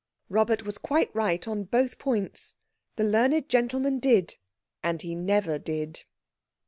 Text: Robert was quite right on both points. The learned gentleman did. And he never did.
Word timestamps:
Robert 0.29 0.63
was 0.65 0.79
quite 0.79 1.13
right 1.13 1.47
on 1.47 1.65
both 1.65 1.99
points. 1.99 2.55
The 2.95 3.03
learned 3.03 3.47
gentleman 3.49 3.99
did. 3.99 4.37
And 4.81 4.99
he 4.99 5.13
never 5.13 5.59
did. 5.59 6.05